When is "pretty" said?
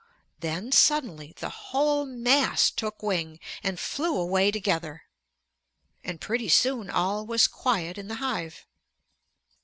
6.19-6.49